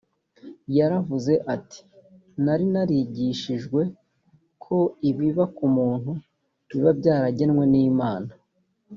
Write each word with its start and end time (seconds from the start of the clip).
yaravuze 0.77 1.33
ati 1.55 1.79
nari 2.43 2.65
narigishijwe 2.73 3.81
ko 4.63 4.77
ibiba 5.09 5.43
ku 5.55 5.65
muntu 5.75 6.11
biba 6.69 6.91
byaragenwe 6.99 7.63
n 7.71 7.75
imana 7.89 8.31